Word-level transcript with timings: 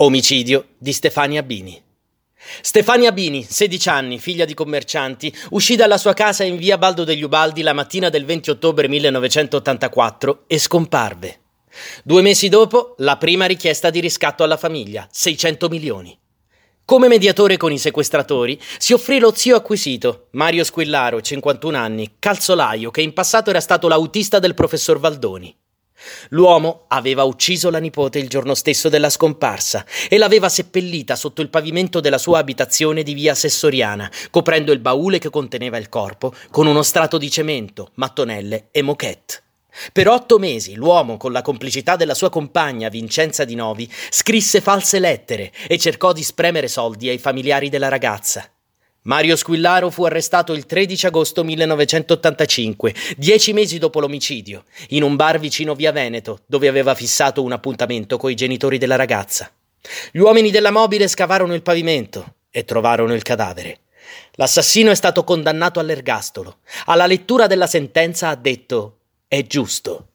Omicidio 0.00 0.74
di 0.78 0.92
Stefania 0.92 1.42
Bini. 1.42 1.82
Stefania 2.60 3.10
Bini, 3.10 3.42
16 3.42 3.88
anni, 3.88 4.20
figlia 4.20 4.44
di 4.44 4.54
commercianti, 4.54 5.34
uscì 5.50 5.74
dalla 5.74 5.98
sua 5.98 6.14
casa 6.14 6.44
in 6.44 6.56
via 6.56 6.78
Baldo 6.78 7.02
degli 7.02 7.24
Ubaldi 7.24 7.62
la 7.62 7.72
mattina 7.72 8.08
del 8.08 8.24
20 8.24 8.50
ottobre 8.50 8.86
1984 8.86 10.44
e 10.46 10.58
scomparve. 10.60 11.40
Due 12.04 12.22
mesi 12.22 12.48
dopo, 12.48 12.94
la 12.98 13.16
prima 13.16 13.46
richiesta 13.46 13.90
di 13.90 13.98
riscatto 13.98 14.44
alla 14.44 14.56
famiglia, 14.56 15.04
600 15.10 15.68
milioni. 15.68 16.16
Come 16.84 17.08
mediatore 17.08 17.56
con 17.56 17.72
i 17.72 17.78
sequestratori 17.78 18.56
si 18.78 18.92
offrì 18.92 19.18
lo 19.18 19.34
zio 19.34 19.56
acquisito, 19.56 20.28
Mario 20.30 20.62
Squillaro, 20.62 21.20
51 21.20 21.76
anni, 21.76 22.14
calzolaio, 22.20 22.92
che 22.92 23.02
in 23.02 23.12
passato 23.12 23.50
era 23.50 23.60
stato 23.60 23.88
l'autista 23.88 24.38
del 24.38 24.54
professor 24.54 25.00
Valdoni. 25.00 25.52
L'uomo 26.30 26.84
aveva 26.88 27.24
ucciso 27.24 27.70
la 27.70 27.78
nipote 27.78 28.18
il 28.18 28.28
giorno 28.28 28.54
stesso 28.54 28.88
della 28.88 29.10
scomparsa 29.10 29.84
e 30.08 30.18
l'aveva 30.18 30.48
seppellita 30.48 31.16
sotto 31.16 31.42
il 31.42 31.50
pavimento 31.50 32.00
della 32.00 32.18
sua 32.18 32.38
abitazione 32.38 33.02
di 33.02 33.14
via 33.14 33.34
Sessoriana, 33.34 34.10
coprendo 34.30 34.72
il 34.72 34.78
baule 34.78 35.18
che 35.18 35.30
conteneva 35.30 35.76
il 35.76 35.88
corpo 35.88 36.32
con 36.50 36.66
uno 36.66 36.82
strato 36.82 37.18
di 37.18 37.30
cemento, 37.30 37.90
mattonelle 37.94 38.68
e 38.70 38.82
moquette. 38.82 39.42
Per 39.92 40.08
otto 40.08 40.38
mesi 40.38 40.74
l'uomo, 40.74 41.16
con 41.16 41.30
la 41.30 41.42
complicità 41.42 41.94
della 41.94 42.14
sua 42.14 42.30
compagna 42.30 42.88
Vincenza 42.88 43.44
Di 43.44 43.54
Novi, 43.54 43.90
scrisse 44.10 44.60
false 44.60 44.98
lettere 44.98 45.52
e 45.68 45.78
cercò 45.78 46.12
di 46.12 46.22
spremere 46.22 46.68
soldi 46.68 47.08
ai 47.08 47.18
familiari 47.18 47.68
della 47.68 47.88
ragazza. 47.88 48.50
Mario 49.08 49.36
Squillaro 49.36 49.88
fu 49.88 50.04
arrestato 50.04 50.52
il 50.52 50.66
13 50.66 51.06
agosto 51.06 51.42
1985, 51.42 52.94
dieci 53.16 53.54
mesi 53.54 53.78
dopo 53.78 54.00
l'omicidio, 54.00 54.64
in 54.88 55.02
un 55.02 55.16
bar 55.16 55.38
vicino 55.38 55.74
via 55.74 55.92
Veneto, 55.92 56.40
dove 56.44 56.68
aveva 56.68 56.94
fissato 56.94 57.42
un 57.42 57.52
appuntamento 57.52 58.18
coi 58.18 58.34
genitori 58.34 58.76
della 58.76 58.96
ragazza. 58.96 59.50
Gli 60.12 60.18
uomini 60.18 60.50
della 60.50 60.70
mobile 60.70 61.08
scavarono 61.08 61.54
il 61.54 61.62
pavimento 61.62 62.34
e 62.50 62.66
trovarono 62.66 63.14
il 63.14 63.22
cadavere. 63.22 63.78
L'assassino 64.32 64.90
è 64.90 64.94
stato 64.94 65.24
condannato 65.24 65.80
all'ergastolo. 65.80 66.58
Alla 66.84 67.06
lettura 67.06 67.46
della 67.46 67.66
sentenza 67.66 68.28
ha 68.28 68.36
detto: 68.36 68.98
È 69.26 69.42
giusto. 69.46 70.07